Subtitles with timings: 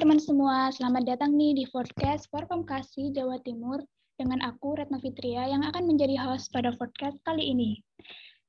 [0.00, 3.84] teman-teman semua, selamat datang nih di podcast Forum Kasih Jawa Timur
[4.16, 7.84] dengan aku Retno Fitria yang akan menjadi host pada podcast kali ini.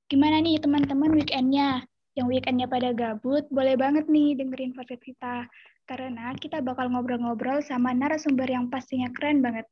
[0.07, 1.83] Gimana nih teman-teman weekendnya?
[2.15, 5.51] Yang weekendnya pada gabut, boleh banget nih dengerin podcast kita.
[5.91, 9.67] Karena kita bakal ngobrol-ngobrol sama narasumber yang pastinya keren banget.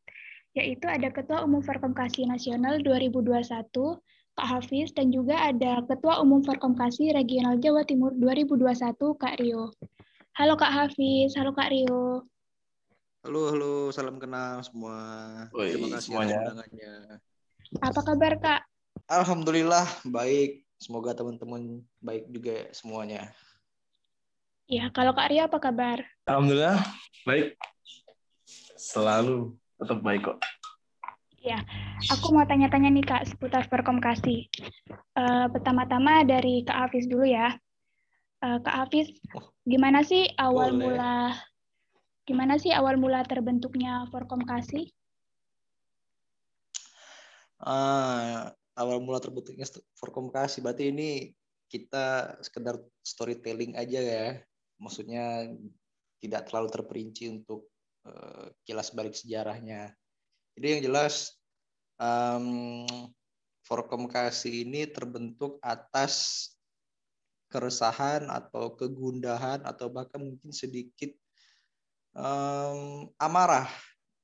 [0.59, 3.39] Yaitu ada Ketua Umum Forum Kasih Nasional 2021,
[4.36, 8.68] Kak Hafiz, dan juga ada Ketua Umum Forum Kasih Regional Jawa Timur 2021,
[9.16, 9.71] Kak Rio.
[10.39, 12.24] Halo Kak Hafiz, halo Kak Rio.
[13.28, 14.96] Halo, halo, salam kenal semua.
[15.52, 16.39] Oi, Terima kasih semuanya.
[16.39, 16.93] atas undangannya.
[17.84, 18.61] Apa kabar Kak?
[19.11, 20.64] Alhamdulillah baik.
[20.80, 23.36] Semoga teman-teman baik juga semuanya.
[24.71, 26.07] Ya, kalau Kak Rio apa kabar?
[26.24, 26.80] Alhamdulillah
[27.28, 27.60] baik.
[28.80, 30.39] Selalu tetap baik kok.
[31.44, 31.60] Ya,
[32.16, 34.47] aku mau tanya-tanya nih Kak seputar Perkomkasi.
[35.19, 37.59] Eh, pertama-tama dari Kak Hafiz dulu ya.
[38.39, 40.95] Eh, Kak Hafiz, Oh, gimana sih awal boleh.
[40.95, 41.15] mula
[42.23, 44.95] gimana sih awal mula terbentuknya Forkomkasi?
[47.59, 50.63] Ah, awal mula terbentuknya st- Forkomkasi.
[50.63, 51.35] Berarti ini
[51.67, 54.27] kita sekedar storytelling aja ya.
[54.79, 55.51] Maksudnya
[56.23, 57.67] tidak terlalu terperinci untuk
[58.07, 59.91] eh, kilas balik sejarahnya.
[60.55, 61.35] Jadi yang jelas
[61.99, 62.87] em,
[63.67, 66.47] Forkomkasi ini terbentuk atas
[67.50, 71.09] keresahan atau kegundahan atau bahkan mungkin sedikit
[72.14, 73.67] em, amarah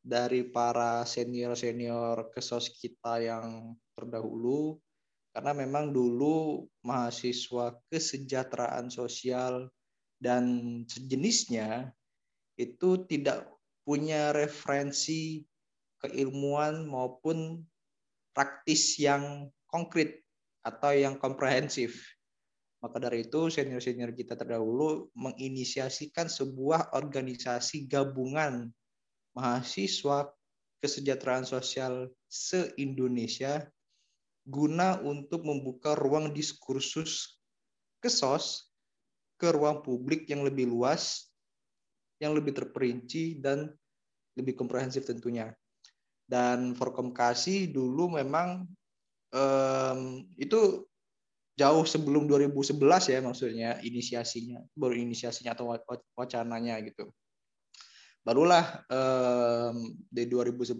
[0.05, 4.77] dari para senior-senior kesos kita yang terdahulu
[5.35, 9.67] karena memang dulu mahasiswa kesejahteraan sosial
[10.21, 10.45] dan
[10.87, 11.91] sejenisnya
[12.55, 13.49] itu tidak
[13.83, 15.43] punya referensi
[15.99, 17.65] keilmuan maupun
[18.31, 20.23] praktis yang konkret
[20.63, 22.14] atau yang komprehensif.
[22.85, 28.69] Maka dari itu senior-senior kita terdahulu menginisiasikan sebuah organisasi gabungan
[29.33, 30.29] mahasiswa
[30.85, 33.65] kesejahteraan sosial se-Indonesia
[34.45, 37.41] guna untuk membuka ruang diskursus
[37.97, 38.69] kesos
[39.41, 41.33] ke ruang publik yang lebih luas,
[42.21, 43.73] yang lebih terperinci dan
[44.37, 45.49] lebih komprehensif tentunya.
[46.21, 48.69] Dan Forkomkasi dulu memang
[49.33, 50.85] em, itu
[51.55, 57.07] jauh sebelum 2011 ya maksudnya inisiasinya, baru inisiasinya atau wa- wacananya gitu.
[58.27, 60.75] Barulah em, di 2011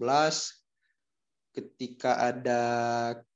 [1.56, 2.62] ketika ada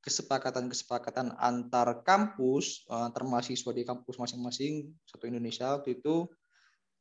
[0.04, 6.28] kesepakatan-kesepakatan antar kampus, eh, antar mahasiswa di kampus masing-masing satu Indonesia waktu itu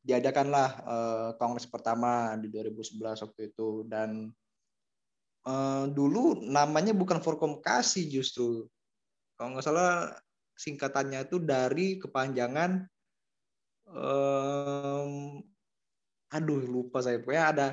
[0.06, 3.82] diadakanlah eh, kongres pertama di 2011 waktu itu.
[3.90, 4.30] Dan
[5.50, 8.70] eh, dulu namanya bukan Forkomkasi justru.
[9.34, 10.14] Kalau nggak salah
[10.58, 12.82] singkatannya itu dari kepanjangan
[13.94, 15.12] em,
[16.34, 17.22] aduh lupa saya.
[17.22, 17.68] Pokoknya ada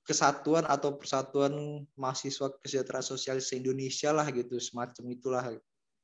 [0.00, 5.44] kesatuan atau persatuan mahasiswa kesejahteraan sosial se-Indonesia lah gitu semacam itulah.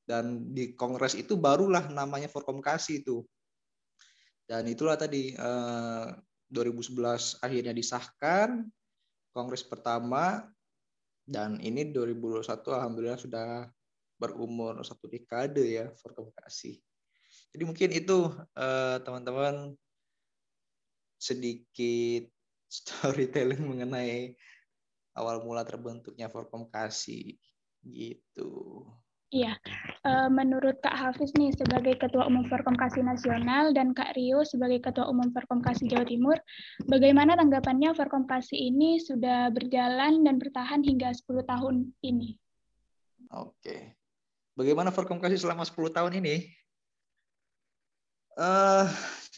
[0.06, 3.26] Dan di kongres itu barulah namanya Forkomkasi itu.
[4.47, 6.06] Dan itulah tadi eh,
[6.47, 8.62] 2011 akhirnya disahkan
[9.34, 10.47] kongres pertama
[11.26, 13.66] dan ini 2021 alhamdulillah sudah
[14.16, 16.81] berumur satu dekade ya Forkomkasi
[17.53, 18.19] jadi mungkin itu
[18.56, 19.77] eh, teman-teman
[21.16, 22.28] sedikit
[22.76, 24.37] storytelling mengenai
[25.16, 27.41] awal mula terbentuknya Forkomkasi
[27.87, 28.84] gitu.
[29.34, 29.59] Iya,
[30.06, 35.10] eh, menurut Kak Hafiz nih sebagai Ketua Umum Forkomkasi Nasional dan Kak Rio sebagai Ketua
[35.10, 36.38] Umum Forkomkasi Jawa Timur,
[36.87, 42.38] bagaimana tanggapannya Forkomkasi ini sudah berjalan dan bertahan hingga 10 tahun ini?
[43.34, 43.99] Oke.
[44.56, 46.37] Bagaimana Forkomkasi selama 10 tahun ini?
[48.37, 48.89] eh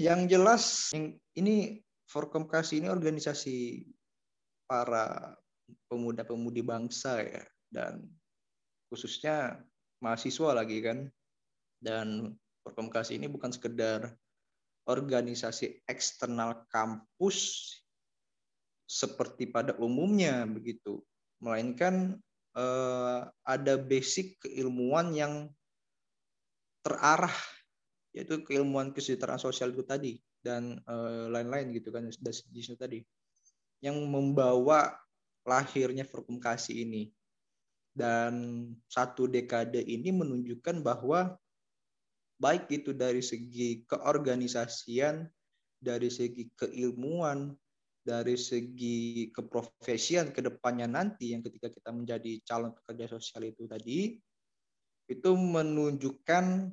[0.02, 0.90] yang jelas
[1.38, 3.84] ini Forkomkasi ini organisasi
[4.66, 5.36] para
[5.86, 8.00] pemuda-pemudi bangsa ya dan
[8.88, 9.60] khususnya
[10.00, 11.06] mahasiswa lagi kan
[11.78, 12.34] dan
[12.64, 14.18] Forkomkasi ini bukan sekedar
[14.88, 17.70] organisasi eksternal kampus
[18.88, 21.04] seperti pada umumnya begitu
[21.44, 22.16] melainkan
[22.58, 25.34] eh, ada basic keilmuan yang
[26.82, 27.34] terarah
[28.10, 33.06] yaitu keilmuan kesejahteraan sosial itu tadi dan eh, lain-lain gitu kan sudah sejenisnya tadi
[33.78, 34.98] yang membawa
[35.46, 37.08] lahirnya Forkomkasi ini.
[37.98, 41.34] Dan satu dekade ini menunjukkan bahwa
[42.38, 45.26] baik itu dari segi keorganisasian
[45.82, 47.50] dari segi keilmuan
[48.08, 54.16] dari segi keprofesian ke depannya nanti yang ketika kita menjadi calon pekerja sosial itu tadi
[55.12, 56.72] itu menunjukkan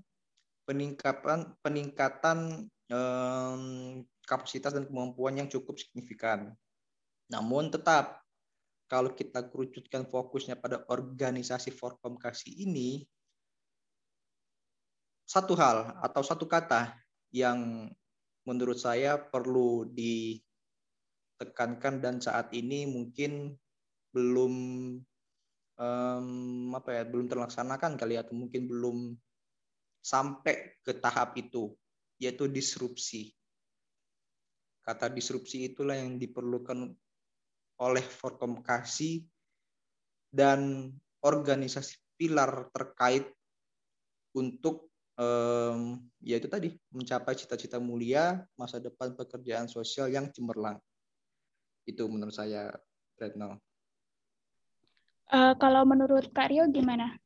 [0.63, 3.63] peningkatan peningkatan um,
[4.23, 6.55] kapasitas dan kemampuan yang cukup signifikan.
[7.27, 8.23] Namun tetap
[8.87, 13.03] kalau kita kerucutkan fokusnya pada organisasi Forkomkasi ini,
[15.25, 16.95] satu hal atau satu kata
[17.33, 17.89] yang
[18.45, 19.89] menurut saya perlu
[21.35, 23.51] ditekankan dan saat ini mungkin
[24.15, 24.53] belum
[25.75, 26.27] um,
[26.71, 29.19] apa ya belum terlaksanakan kali atau mungkin belum
[29.99, 31.75] sampai ke tahap itu
[32.15, 33.35] yaitu disrupsi.
[34.79, 36.95] Kata disrupsi itulah yang diperlukan
[37.83, 39.27] oleh Forkomkasi
[40.31, 40.87] dan
[41.19, 43.27] organisasi pilar terkait
[44.31, 44.87] untuk
[45.19, 50.79] um, yaitu tadi mencapai cita-cita mulia masa depan pekerjaan sosial yang cemerlang.
[51.85, 52.73] Itu menurut saya,
[53.21, 53.61] Retno.
[55.29, 57.17] Uh, kalau menurut Kak Rio gimana?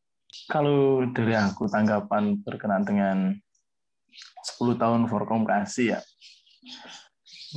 [0.47, 3.17] Kalau dari aku tanggapan berkenaan dengan
[4.45, 5.99] 10 tahun Forkomkasi ya,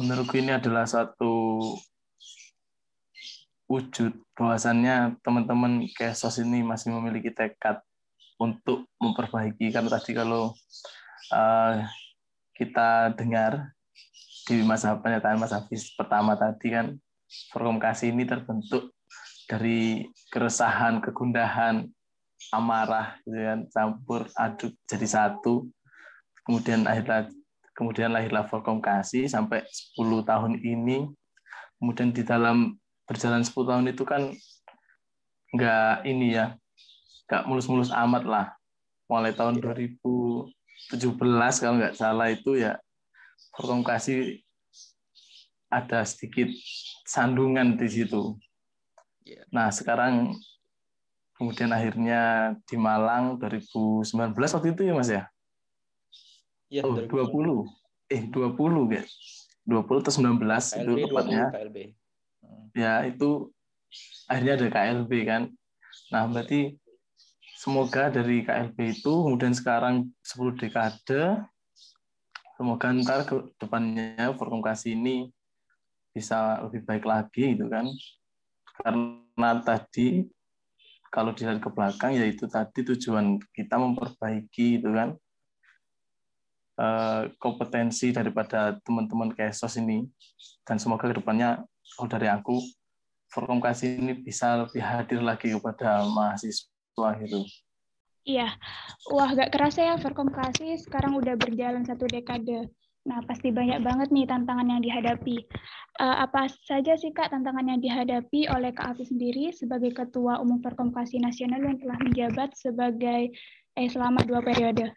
[0.01, 1.61] menurutku ini adalah satu
[3.71, 7.81] wujud bahwasannya teman-teman Kesos ini masih memiliki tekad
[8.37, 10.53] untuk memperbaiki karena tadi kalau
[11.33, 11.75] uh,
[12.53, 13.73] kita dengar
[14.47, 16.87] di masa pernyataan Mas Hafiz pertama tadi kan
[17.53, 18.93] Kasih ini terbentuk
[19.49, 21.89] dari keresahan, kegundahan,
[22.53, 25.69] amarah, gitu kan, campur aduk jadi satu.
[26.45, 27.31] Kemudian akhirnya
[27.73, 28.45] kemudian lahirlah
[28.85, 29.65] Kasih sampai
[29.97, 31.09] 10 tahun ini.
[31.81, 32.77] Kemudian di dalam
[33.09, 34.29] berjalan 10 tahun itu kan
[35.53, 36.57] nggak ini ya,
[37.29, 38.47] nggak mulus-mulus amat lah.
[39.09, 41.51] Mulai tahun 2017 iya.
[41.61, 42.77] kalau nggak salah itu ya
[43.85, 44.41] kasih
[45.73, 46.49] ada sedikit
[47.09, 48.37] sandungan di situ.
[49.25, 49.45] Iya.
[49.53, 50.37] Nah sekarang
[51.37, 55.25] kemudian akhirnya di Malang 2019 waktu itu ya Mas ya?
[56.73, 57.69] Iya, oh, 20.
[58.09, 59.13] Eh 20 guys.
[59.69, 61.45] 20 atau 19 KLB, itu tepatnya.
[61.53, 61.77] KLB
[62.73, 63.53] ya itu
[64.27, 65.43] akhirnya ada KLB kan.
[66.13, 66.77] Nah, berarti
[67.57, 71.41] semoga dari KLB itu kemudian sekarang 10 dekade
[72.57, 75.31] semoga ntar ke depannya formasi ini
[76.13, 77.89] bisa lebih baik lagi gitu kan.
[78.83, 80.29] Karena tadi
[81.13, 85.13] kalau dilihat ke belakang yaitu tadi tujuan kita memperbaiki itu kan
[86.81, 90.09] eh, kompetensi daripada teman-teman KSOS ini
[90.65, 91.61] dan semoga ke depannya
[91.97, 92.57] kalau dari aku
[93.33, 97.41] Forkomkasi ini bisa lebih hadir lagi kepada mahasiswa gitu.
[98.23, 98.55] Iya,
[99.11, 102.71] wah gak kerasa ya Forkomkasi sekarang udah berjalan satu dekade.
[103.03, 105.43] Nah, pasti banyak banget nih tantangan yang dihadapi.
[105.99, 110.63] Uh, apa saja sih Kak tantangan yang dihadapi oleh Kak Afi sendiri sebagai Ketua Umum
[110.63, 113.35] Forkomkasi Nasional yang telah menjabat sebagai
[113.75, 114.95] eh selama dua periode?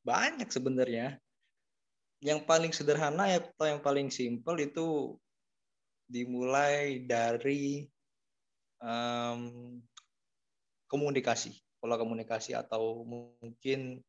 [0.00, 1.20] Banyak sebenarnya.
[2.24, 5.20] Yang paling sederhana ya atau yang paling simpel itu
[6.08, 7.84] dimulai dari
[8.80, 9.76] um,
[10.88, 11.52] komunikasi,
[11.84, 14.00] pola komunikasi atau mungkin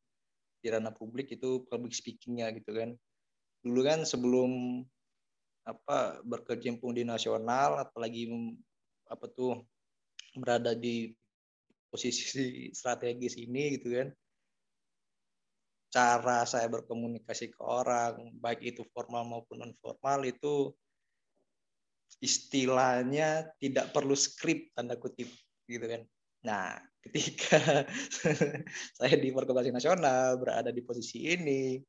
[0.64, 2.96] di ranah publik itu public speakingnya gitu kan.
[3.60, 4.80] Dulu kan sebelum
[5.68, 8.32] apa berkecimpung di nasional, apalagi
[9.12, 9.60] apa tuh
[10.40, 11.12] berada di
[11.92, 14.08] posisi strategis ini gitu kan
[15.96, 20.74] cara saya berkomunikasi ke orang baik itu formal maupun non formal itu
[22.20, 25.30] istilahnya tidak perlu skrip tanda kutip
[25.64, 26.02] gitu kan.
[26.46, 27.82] Nah, ketika
[28.94, 31.82] saya di Perkembangan Nasional berada di posisi ini,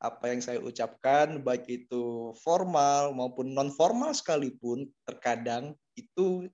[0.00, 6.48] apa yang saya ucapkan baik itu formal maupun non formal sekalipun terkadang itu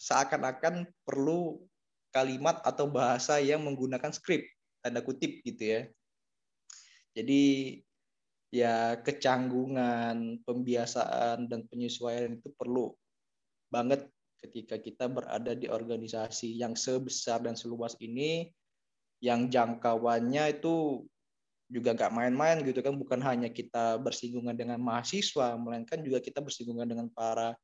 [0.00, 1.60] seakan-akan perlu
[2.08, 4.48] kalimat atau bahasa yang menggunakan skrip
[4.80, 5.80] tanda kutip gitu ya.
[7.12, 7.44] Jadi
[8.48, 12.96] ya kecanggungan, pembiasaan dan penyesuaian itu perlu
[13.68, 14.08] banget
[14.46, 18.46] ketika kita berada di organisasi yang sebesar dan seluas ini
[19.18, 21.02] yang jangkauannya itu
[21.66, 22.94] juga nggak main-main gitu kan.
[22.94, 27.58] Bukan hanya kita bersinggungan dengan mahasiswa melainkan juga kita bersinggungan dengan para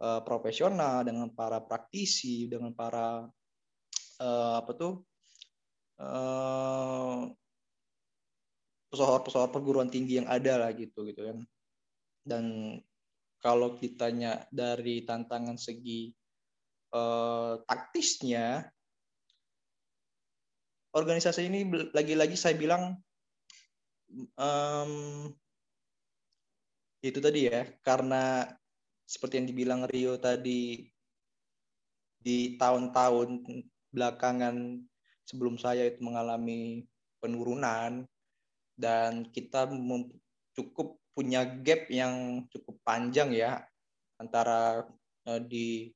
[0.00, 3.28] uh, profesional dengan para praktisi dengan para
[4.20, 5.04] uh, apa tuh
[6.00, 7.28] uh,
[8.88, 11.38] pesohor-pesohor perguruan tinggi yang ada lah gitu gitu kan.
[12.22, 12.44] Dan
[13.42, 16.14] kalau kitanya dari tantangan segi
[16.92, 18.68] eh, taktisnya
[20.92, 21.60] organisasi ini
[21.96, 23.00] lagi-lagi saya bilang
[24.36, 24.92] um,
[27.02, 28.44] itu tadi ya karena
[29.08, 30.86] seperti yang dibilang Rio tadi
[32.22, 33.42] di tahun-tahun
[33.90, 34.78] belakangan
[35.26, 36.86] sebelum saya itu mengalami
[37.18, 38.06] penurunan
[38.78, 39.66] dan kita
[40.54, 43.64] cukup punya gap yang cukup panjang ya
[44.16, 44.86] antara
[45.28, 45.92] uh, di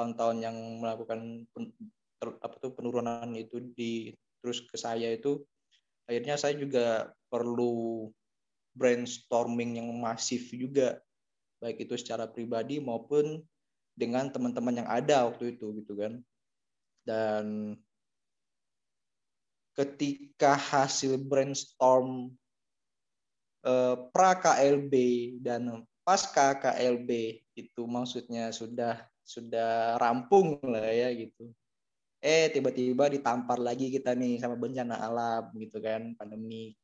[0.00, 1.76] tahun-tahun yang melakukan pen,
[2.16, 5.44] ter, apa tuh penurunan itu di terus ke saya itu
[6.08, 8.08] akhirnya saya juga perlu
[8.72, 11.04] brainstorming yang masif juga
[11.60, 13.44] baik itu secara pribadi maupun
[13.92, 16.24] dengan teman-teman yang ada waktu itu gitu kan.
[17.04, 17.76] Dan
[19.76, 22.32] ketika hasil brainstorm
[23.68, 24.94] eh, pra KLB
[25.44, 31.54] dan pasca KLB itu maksudnya sudah sudah rampung lah ya gitu.
[32.18, 36.74] Eh tiba-tiba ditampar lagi kita nih sama bencana alam gitu kan pandemi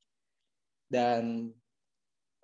[0.87, 1.51] dan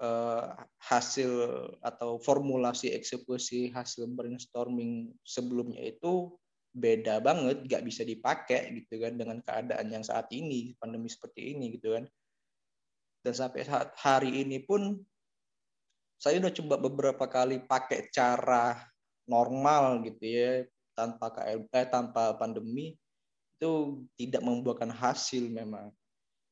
[0.03, 0.47] eh,
[0.83, 1.31] hasil
[1.79, 6.35] atau formulasi eksekusi hasil brainstorming sebelumnya itu
[6.73, 11.77] beda banget, nggak bisa dipakai gitu kan dengan keadaan yang saat ini pandemi seperti ini
[11.77, 12.05] gitu kan.
[13.23, 14.99] Dan sampai saat hari ini pun
[16.17, 18.79] saya udah coba beberapa kali pakai cara
[19.33, 22.93] normal gitu ya tanpa KL eh, tanpa pandemi
[23.57, 25.89] itu tidak membuahkan hasil memang.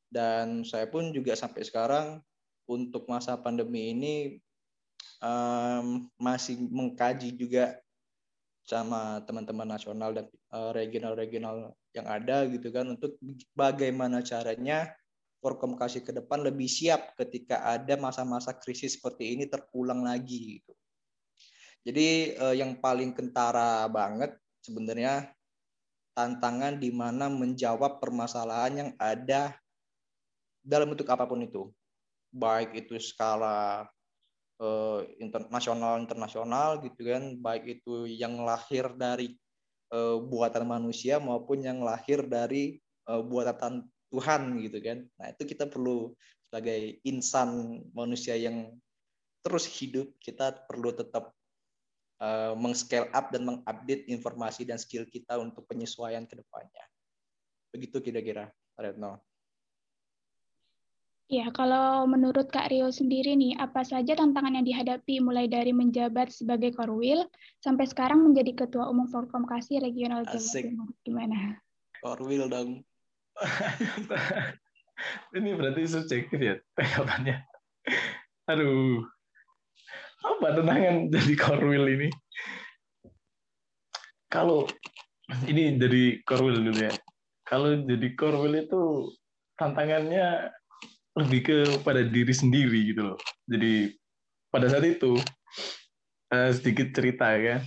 [0.09, 2.07] Dan saya pun juga sampai sekarang
[2.65, 4.15] untuk masa pandemi ini
[5.23, 7.79] um, masih mengkaji juga
[8.65, 13.19] sama teman-teman nasional dan eh, regional-regional yang ada gitu kan untuk
[13.53, 14.95] bagaimana caranya
[15.41, 20.77] Forkomkasi ke depan lebih siap ketika ada masa-masa krisis seperti ini terulang lagi gitu.
[21.87, 25.33] Jadi eh, yang paling kentara banget sebenarnya
[26.13, 29.57] tantangan di mana menjawab permasalahan yang ada
[30.61, 31.73] dalam bentuk apa pun itu.
[32.31, 33.89] Baik itu skala
[34.61, 39.35] uh, internasional internasional gitu kan baik itu yang lahir dari
[39.91, 45.67] uh, buatan manusia maupun yang lahir dari uh, buatan Tuhan gitu kan nah itu kita
[45.67, 46.13] perlu
[46.47, 48.75] sebagai insan manusia yang
[49.41, 51.33] terus hidup kita perlu tetap
[52.21, 56.85] uh, mengscale up dan mengupdate informasi dan skill kita untuk penyesuaian ke depannya
[57.75, 59.19] begitu kira-kira Retno
[61.31, 66.35] Ya, kalau menurut Kak Rio sendiri nih, apa saja tantangan yang dihadapi mulai dari menjabat
[66.35, 67.23] sebagai Korwil
[67.63, 70.91] sampai sekarang menjadi Ketua Umum Forkomkasi Regional Jawa Timur?
[71.07, 71.63] Gimana?
[72.03, 72.83] Korwil dong.
[75.39, 77.47] Ini berarti subjektif ya tanggapannya.
[78.51, 79.07] Aduh.
[80.21, 82.09] Apa tantangan jadi Korwil ini?
[84.29, 84.69] Kalau
[85.49, 86.95] ini jadi Korwil dulu ya.
[87.49, 89.11] Kalau jadi Korwil itu
[89.57, 90.53] tantangannya
[91.19, 93.19] lebih ke pada diri sendiri gitu loh.
[93.49, 93.91] Jadi
[94.53, 95.19] pada saat itu
[96.31, 97.59] uh, sedikit cerita ya,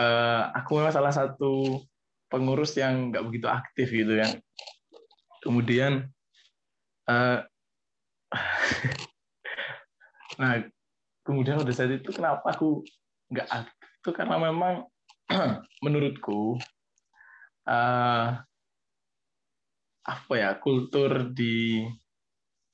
[0.00, 1.84] uh, aku memang salah satu
[2.30, 4.28] pengurus yang nggak begitu aktif gitu ya.
[5.40, 6.08] Kemudian,
[7.08, 7.40] uh,
[10.40, 10.62] nah
[11.26, 12.84] kemudian pada saat itu kenapa aku
[13.30, 14.88] nggak aktif itu karena memang
[15.84, 16.56] menurutku
[17.68, 18.28] uh,
[20.00, 21.84] apa ya kultur di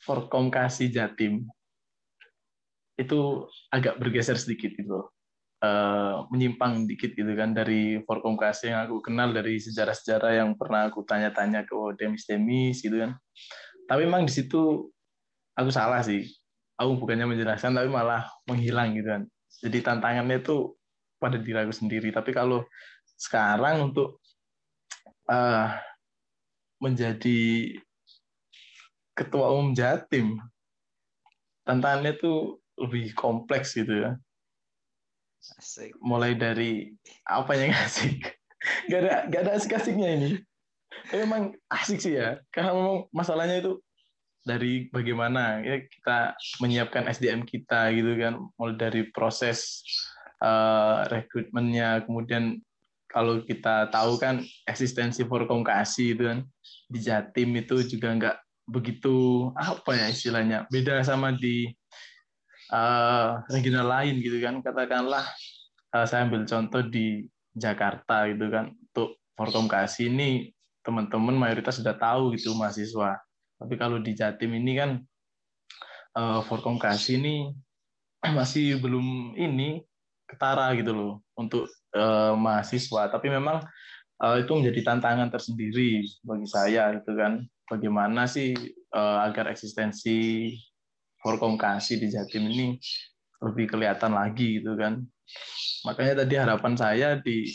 [0.01, 1.43] Forkomkasi Jatim
[2.97, 5.11] itu agak bergeser sedikit gitu
[5.61, 11.05] uh, menyimpang dikit gitu kan dari Forkomkasi yang aku kenal dari sejarah-sejarah yang pernah aku
[11.05, 13.19] tanya-tanya ke Demis-Demis gitu kan.
[13.87, 14.91] Tapi memang di situ
[15.59, 16.27] aku salah sih
[16.77, 19.23] aku bukannya menjelaskan tapi malah menghilang gitu kan.
[19.65, 20.77] Jadi tantangannya itu
[21.17, 22.13] pada diri aku sendiri.
[22.13, 22.65] Tapi kalau
[23.17, 24.21] sekarang untuk
[25.33, 25.73] uh,
[26.81, 27.73] menjadi
[29.17, 30.37] ketua umum Jatim
[31.65, 34.13] tantangannya tuh lebih kompleks gitu ya.
[35.47, 35.95] Asik.
[36.03, 36.91] mulai dari
[37.23, 38.35] apa yang asik?
[38.91, 40.31] Gak ada gak ada asik-asiknya ini.
[41.07, 42.43] Tapi emang asik sih ya.
[42.51, 43.79] Karena memang masalahnya itu
[44.47, 48.39] dari bagaimana ya kita menyiapkan SDM kita gitu kan.
[48.55, 49.83] Mulai dari proses
[50.39, 52.63] uh, rekrutmennya kemudian
[53.11, 56.47] kalau kita tahu kan eksistensi Forkomkasi itu kan
[56.87, 58.37] di Jatim itu juga nggak
[58.67, 61.67] begitu apa ya istilahnya beda sama di
[62.71, 64.63] uh, regional lain gitu kan.
[64.63, 65.27] Katakanlah
[65.91, 68.71] uh, saya ambil contoh di Jakarta gitu kan.
[68.71, 70.55] Untuk Forkomkasi ini
[70.87, 73.26] teman-teman mayoritas sudah tahu gitu mahasiswa
[73.57, 74.91] tapi kalau di Jatim ini kan
[76.17, 77.51] uh, Forkomkasi ini
[78.39, 79.81] masih belum ini
[80.27, 83.63] ketara gitu loh untuk uh, mahasiswa tapi memang
[84.21, 88.55] uh, itu menjadi tantangan tersendiri bagi saya gitu kan bagaimana sih
[88.95, 90.51] uh, agar eksistensi
[91.21, 92.79] Forkomkasi di Jatim ini
[93.43, 95.03] lebih kelihatan lagi gitu kan.
[95.83, 97.51] Makanya tadi harapan saya di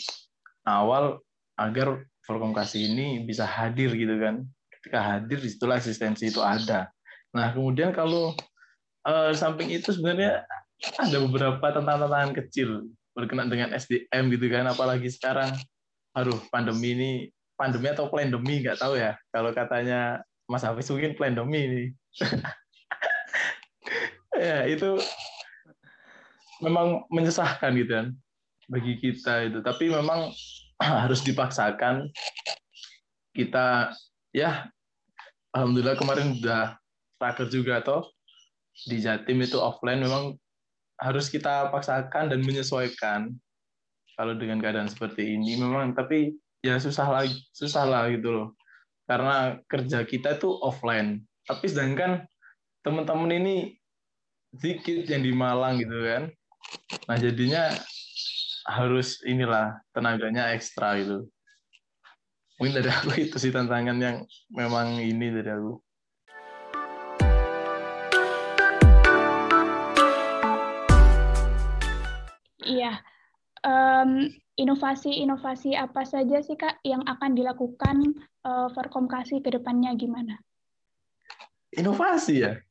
[0.68, 1.16] awal
[1.56, 4.44] agar Forkomkasi ini bisa hadir gitu kan.
[4.82, 6.90] Ketika hadir di situlah eksistensi itu ada.
[7.30, 8.34] Nah, kemudian kalau
[9.06, 10.42] uh, samping itu sebenarnya
[10.98, 15.54] ada beberapa tantangan-tantangan kecil berkenaan dengan SDM gitu kan, apalagi sekarang,
[16.18, 17.12] aduh pandemi ini,
[17.54, 19.14] pandemi atau plandemi nggak tahu ya.
[19.30, 20.18] Kalau katanya
[20.50, 21.84] Mas Hafiz mungkin plandemi ini.
[24.50, 24.98] ya itu
[26.58, 28.06] memang menyesahkan gitu kan
[28.66, 29.62] bagi kita itu.
[29.62, 30.34] Tapi memang
[30.82, 32.10] harus dipaksakan
[33.32, 33.94] kita
[34.32, 34.66] ya
[35.52, 36.76] alhamdulillah kemarin udah
[37.20, 38.08] raker juga toh.
[38.88, 40.32] Di Jatim itu offline memang
[40.96, 43.28] harus kita paksakan dan menyesuaikan
[44.16, 45.60] kalau dengan keadaan seperti ini.
[45.60, 46.32] Memang tapi
[46.64, 48.48] ya susah lagi susah lah gitu loh.
[49.04, 51.20] Karena kerja kita itu offline.
[51.44, 52.24] Tapi sedangkan
[52.80, 53.76] teman-teman ini
[54.56, 56.32] sedikit yang di Malang gitu kan.
[57.12, 57.76] Nah jadinya
[58.72, 61.28] harus inilah tenaganya ekstra gitu
[62.62, 64.22] mungkin dari aku itu sih tantangan yang
[64.54, 65.74] memang ini dari aku.
[72.62, 73.02] Iya.
[73.66, 78.14] Um, inovasi-inovasi apa saja sih kak yang akan dilakukan
[78.46, 80.38] uh, Forkomkasi ke depannya gimana?
[81.74, 82.62] Inovasi ya?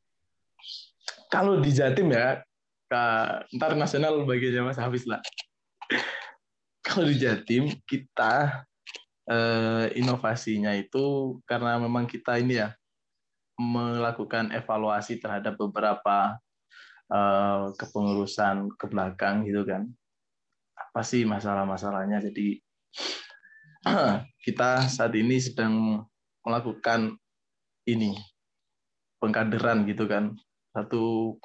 [1.28, 2.40] Kalau di Jatim ya
[3.52, 5.20] ntar nasional bagiannya Mas Hafiz lah.
[6.88, 8.64] Kalau di Jatim kita
[9.30, 12.70] eh, inovasinya itu karena memang kita ini ya
[13.62, 16.38] melakukan evaluasi terhadap beberapa
[17.12, 19.86] eh, kepengurusan ke belakang gitu kan.
[20.74, 22.24] Apa sih masalah-masalahnya?
[22.32, 22.58] Jadi
[24.46, 26.06] kita saat ini sedang
[26.42, 27.18] melakukan
[27.86, 28.18] ini
[29.22, 30.34] pengkaderan gitu kan.
[30.72, 31.36] Satu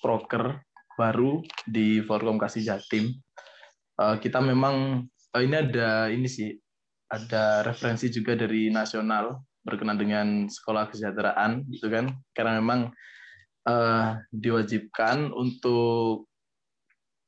[0.00, 0.62] proker
[0.98, 3.14] baru di Forum Kasih Jatim.
[3.98, 6.54] Uh, kita memang uh, ini ada ini sih
[7.08, 12.80] ada referensi juga dari nasional berkenaan dengan sekolah kesejahteraan gitu kan karena memang
[13.68, 16.28] uh, diwajibkan untuk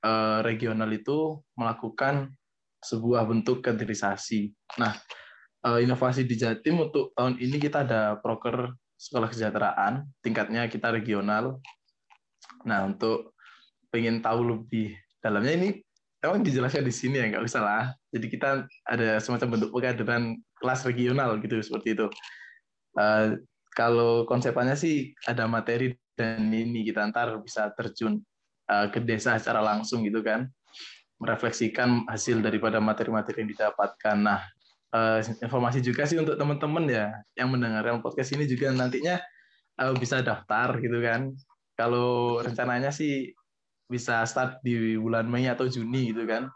[0.05, 2.33] uh, regional itu melakukan
[2.81, 4.53] sebuah bentuk kaderisasi.
[4.81, 4.97] Nah,
[5.69, 11.61] uh, inovasi di Jatim untuk tahun ini kita ada proker sekolah kesejahteraan, tingkatnya kita regional.
[12.65, 13.37] Nah, untuk
[13.93, 15.69] pengen tahu lebih dalamnya ini
[16.21, 17.85] emang dijelaskan di sini ya nggak usah lah.
[18.13, 22.07] Jadi kita ada semacam bentuk pengkaderan kelas regional gitu seperti itu.
[22.97, 23.41] Uh,
[23.73, 28.21] kalau konsepannya sih ada materi dan ini kita ntar bisa terjun
[28.69, 30.51] uh, ke desa secara langsung gitu kan.
[31.21, 34.17] Merefleksikan hasil daripada materi-materi yang didapatkan.
[34.21, 34.41] Nah
[34.93, 39.17] uh, informasi juga sih untuk teman-teman ya yang mendengarkan podcast ini juga nantinya
[39.81, 41.33] uh, bisa daftar gitu kan.
[41.79, 43.33] Kalau rencananya sih
[43.91, 46.47] bisa start di bulan Mei atau Juni gitu kan.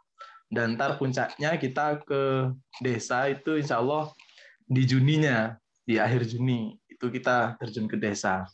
[0.47, 4.15] Dan ntar puncaknya kita ke desa itu insya Allah
[4.65, 8.47] di Juninya, di akhir Juni itu kita terjun ke desa.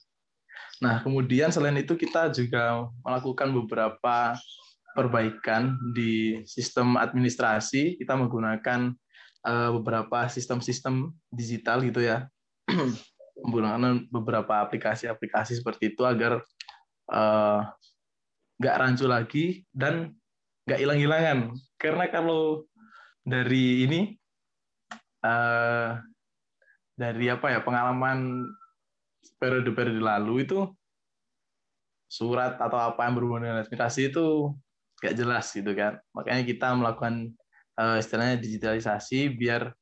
[0.80, 4.34] Nah kemudian selain itu kita juga melakukan beberapa
[4.96, 8.00] perbaikan di sistem administrasi.
[8.00, 8.96] Kita menggunakan
[9.44, 12.26] uh, beberapa sistem-sistem digital gitu ya,
[13.44, 16.42] menggunakan beberapa aplikasi-aplikasi seperti itu agar
[17.12, 17.68] uh,
[18.60, 20.12] nggak rancu lagi dan
[20.68, 21.38] nggak hilang-hilangan.
[21.80, 22.68] Karena kalau
[23.24, 24.00] dari ini
[25.24, 25.96] uh,
[26.94, 28.44] dari apa ya pengalaman
[29.40, 30.68] periode-periode lalu itu
[32.10, 34.52] surat atau apa yang berhubungan dengan administrasi itu
[35.00, 35.96] nggak jelas gitu kan.
[36.12, 37.32] Makanya kita melakukan
[37.80, 39.72] uh, istilahnya digitalisasi biar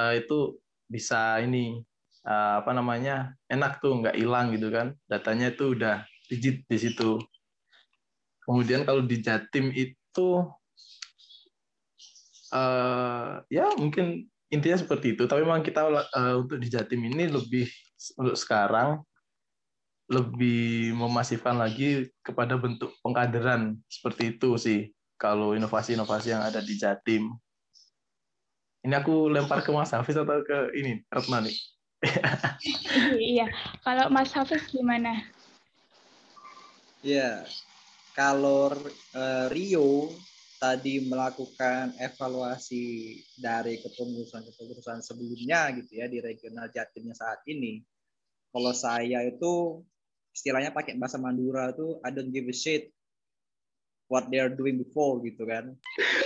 [0.00, 0.56] uh, itu
[0.88, 1.84] bisa ini
[2.24, 4.96] uh, apa namanya enak tuh nggak hilang gitu kan.
[5.10, 7.20] Datanya itu udah digit di situ.
[8.42, 10.28] Kemudian kalau di Jatim itu
[12.52, 15.24] uh, ya mungkin intinya seperti itu.
[15.24, 17.66] Tapi memang kita uh, untuk di Jatim ini lebih
[18.18, 19.00] untuk sekarang
[20.10, 24.80] lebih memasifkan lagi kepada bentuk pengkaderan seperti itu sih.
[25.16, 27.30] Kalau inovasi-inovasi yang ada di Jatim.
[28.82, 31.54] Ini aku lempar ke Mas Hafiz atau ke ini Retna nih?
[33.38, 33.46] iya,
[33.86, 35.22] kalau Mas Hafiz gimana?
[37.06, 37.46] Ya,
[38.12, 38.72] kalau
[39.16, 40.12] uh, Rio
[40.62, 47.82] tadi melakukan evaluasi dari kepengurusan-kepengurusan sebelumnya gitu ya di regional Jatimnya saat ini.
[48.52, 49.82] Kalau saya itu
[50.30, 52.94] istilahnya pakai bahasa Mandura tuh I don't give a shit
[54.06, 55.74] what they are doing before gitu kan.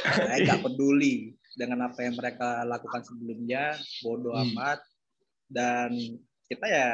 [0.05, 4.53] Saya nggak peduli dengan apa yang mereka lakukan sebelumnya, bodoh hmm.
[4.53, 4.83] amat.
[5.47, 5.95] Dan
[6.51, 6.91] kita ya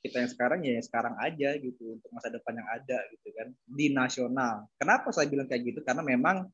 [0.00, 3.92] kita yang sekarang ya sekarang aja gitu untuk masa depan yang ada gitu kan di
[3.92, 4.64] nasional.
[4.80, 5.80] Kenapa saya bilang kayak gitu?
[5.84, 6.48] Karena memang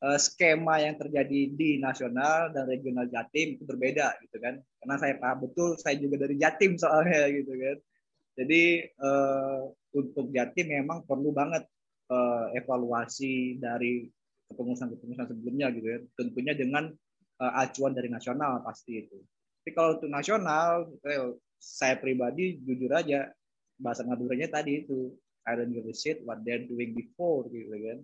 [0.00, 4.56] uh, skema yang terjadi di nasional dan regional Jatim itu berbeda gitu kan.
[4.80, 7.76] Karena saya paham betul saya juga dari Jatim soalnya gitu kan.
[8.38, 8.62] Jadi
[9.02, 11.68] uh, untuk Jatim memang perlu banget
[12.08, 14.08] uh, evaluasi dari
[14.48, 15.98] kepengurusan-kepengurusan sebelumnya gitu ya.
[16.16, 16.88] Tentunya dengan
[17.42, 19.18] uh, acuan dari nasional pasti itu.
[19.60, 20.88] Tapi kalau untuk nasional,
[21.58, 23.30] saya pribadi jujur aja
[23.78, 25.14] bahasa Maduranya tadi itu
[25.48, 27.98] I don't give a shit what they're doing before gitu kan.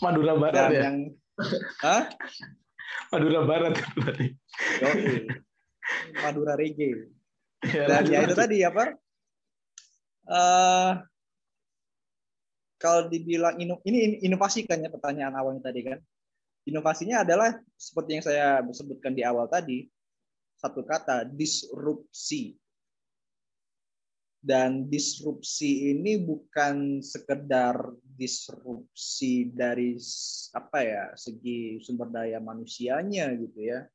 [0.00, 0.82] Madura Barat Dan ya.
[0.88, 0.98] Yang,
[1.84, 2.02] Hah?
[3.12, 4.26] Madura Barat tadi.
[6.16, 7.12] Madura Reggae.
[7.62, 8.96] Ya, Dan ya itu tadi apa?
[10.26, 11.02] Uh,
[12.80, 16.00] kalau dibilang ino, ini inovasi kan ya pertanyaan awalnya tadi kan.
[16.66, 19.86] Inovasinya adalah seperti yang saya sebutkan di awal tadi,
[20.58, 22.54] satu kata disrupsi.
[24.42, 27.78] Dan disrupsi ini bukan sekedar
[28.18, 29.94] disrupsi dari
[30.50, 33.86] apa ya segi sumber daya manusianya gitu ya,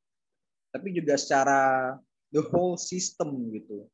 [0.72, 1.92] tapi juga secara
[2.32, 3.84] the whole system gitu.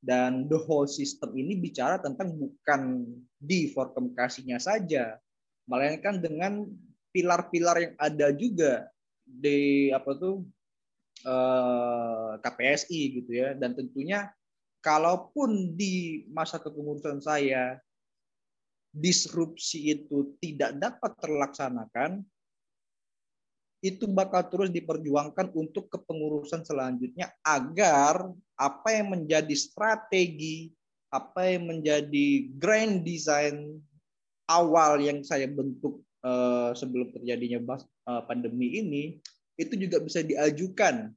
[0.00, 3.04] Dan the whole system ini bicara tentang bukan
[3.36, 5.20] di forecomkasinya saja,
[5.68, 6.64] melainkan dengan
[7.12, 8.88] pilar-pilar yang ada juga
[9.28, 10.42] di apa tuh
[11.28, 14.32] eh, KPSI gitu ya dan tentunya
[14.80, 17.78] kalaupun di masa kepengurusan saya
[18.90, 22.26] disrupsi itu tidak dapat terlaksanakan,
[23.80, 28.28] itu bakal terus diperjuangkan untuk kepengurusan selanjutnya agar
[28.60, 30.68] apa yang menjadi strategi,
[31.08, 33.80] apa yang menjadi grand design
[34.52, 39.04] awal yang saya bentuk uh, sebelum terjadinya uh, pandemi ini
[39.56, 41.12] itu juga bisa diajukan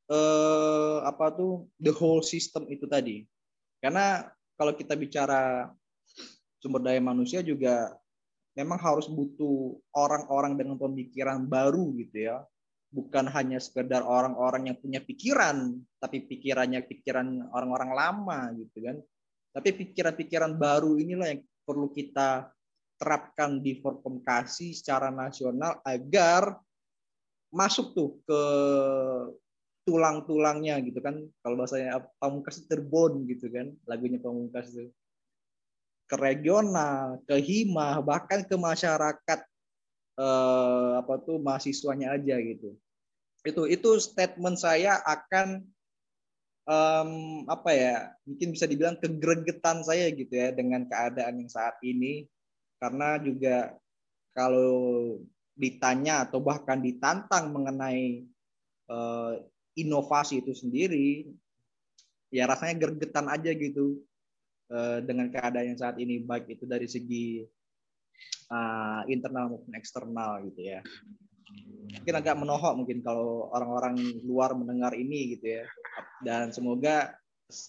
[0.09, 3.25] eh, apa tuh the whole system itu tadi.
[3.81, 5.73] Karena kalau kita bicara
[6.61, 7.97] sumber daya manusia juga
[8.55, 12.41] memang harus butuh orang-orang dengan pemikiran baru gitu ya.
[12.95, 18.97] Bukan hanya sekedar orang-orang yang punya pikiran tapi pikirannya pikiran orang-orang lama gitu kan.
[19.51, 22.51] Tapi pikiran-pikiran baru inilah yang perlu kita
[22.95, 26.55] terapkan di Forkomkasi secara nasional agar
[27.51, 28.41] masuk tuh ke
[29.83, 31.19] tulang-tulangnya gitu kan.
[31.43, 34.87] Kalau bahasanya pamungkas terbon gitu kan lagunya pamungkas itu
[36.05, 39.39] ke regional, ke hima, bahkan ke masyarakat
[40.21, 42.77] eh, apa tuh mahasiswanya aja gitu.
[43.45, 45.65] Itu itu statement saya akan
[46.65, 47.11] um,
[47.45, 52.25] apa ya mungkin bisa dibilang kegregetan saya gitu ya dengan keadaan yang saat ini
[52.81, 53.77] karena juga
[54.35, 55.15] kalau
[55.55, 58.27] ditanya atau bahkan ditantang mengenai
[58.91, 59.39] uh,
[59.79, 61.31] inovasi itu sendiri
[62.33, 64.03] ya rasanya gergetan aja gitu
[64.65, 67.45] Eh, dengan keadaan yang saat ini baik itu dari segi
[68.49, 70.81] uh, internal maupun eksternal gitu ya.
[71.93, 75.69] Mungkin agak menohok mungkin kalau orang-orang luar mendengar ini gitu ya.
[76.17, 77.13] Dan semoga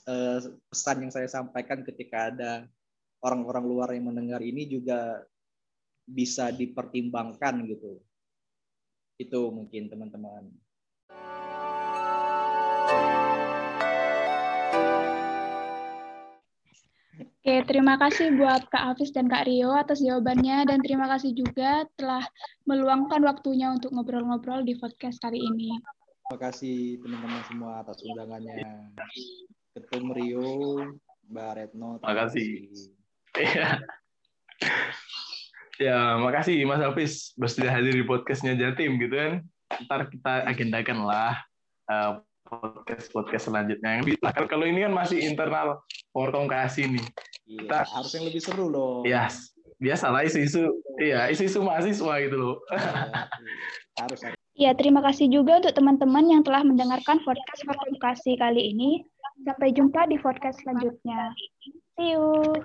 [0.09, 0.41] uh,
[0.73, 2.65] pesan yang saya sampaikan ketika ada
[3.21, 5.21] orang-orang luar yang mendengar ini juga
[6.09, 8.01] bisa dipertimbangkan gitu.
[9.21, 10.49] Itu mungkin teman-teman
[17.17, 21.89] Oke, terima kasih buat Kak Hafiz dan Kak Rio atas jawabannya dan terima kasih juga
[21.97, 22.21] telah
[22.69, 25.73] meluangkan waktunya untuk ngobrol-ngobrol di podcast kali ini.
[26.27, 28.93] Terima kasih teman-teman semua atas undangannya.
[29.73, 30.83] Ketum Rio,
[31.31, 32.03] Mbak Retno.
[32.03, 32.49] Terima kasih.
[33.37, 33.69] Iya.
[35.77, 39.33] Ya, makasih Mas Hafiz bersedia hadir di podcastnya Jatim gitu kan.
[39.87, 41.37] Ntar kita agendakan lah
[41.93, 45.83] uh, podcast podcast selanjutnya yang bisa kalau ini kan masih internal
[46.15, 47.07] Forkom kasih nih
[47.47, 49.07] Iya, kita harus yang lebih seru loh.
[49.07, 49.31] Iya,
[49.79, 50.83] biasa lah isu-isu.
[50.99, 52.57] Iya, isu-isu mahasiswa gitu loh.
[52.75, 53.23] Iya, iya.
[54.03, 54.19] harus.
[54.57, 59.07] Iya, terima kasih juga untuk teman-teman yang telah mendengarkan podcast Fakultasi kali ini.
[59.47, 61.31] Sampai jumpa di podcast selanjutnya.
[61.95, 62.57] See you.